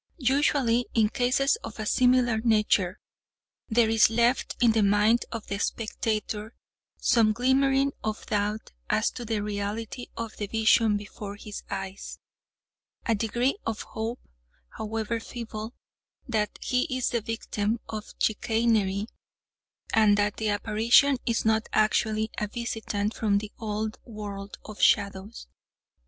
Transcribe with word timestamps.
Usually, 0.17 0.87
in 0.95 1.09
cases 1.09 1.57
of 1.63 1.77
a 1.79 1.85
similar 1.85 2.39
nature, 2.39 2.99
there 3.69 3.87
is 3.87 4.09
left 4.09 4.55
in 4.59 4.71
the 4.71 4.81
mind 4.81 5.25
of 5.31 5.45
the 5.45 5.59
spectator 5.59 6.55
some 6.99 7.33
glimmering 7.33 7.91
of 8.03 8.25
doubt 8.25 8.71
as 8.89 9.11
to 9.11 9.25
the 9.25 9.41
reality 9.43 10.07
of 10.17 10.35
the 10.37 10.47
vision 10.47 10.97
before 10.97 11.35
his 11.35 11.61
eyes; 11.69 12.17
a 13.05 13.13
degree 13.13 13.59
of 13.63 13.83
hope, 13.83 14.27
however 14.69 15.19
feeble, 15.19 15.75
that 16.27 16.57
he 16.63 16.85
is 16.97 17.09
the 17.09 17.21
victim 17.21 17.79
of 17.87 18.15
chicanery, 18.17 19.05
and 19.93 20.17
that 20.17 20.37
the 20.37 20.49
apparition 20.49 21.17
is 21.27 21.45
not 21.45 21.69
actually 21.73 22.31
a 22.39 22.47
visitant 22.47 23.13
from 23.13 23.37
the 23.37 23.51
old 23.59 23.99
world 24.03 24.57
of 24.65 24.81
shadows. 24.81 25.45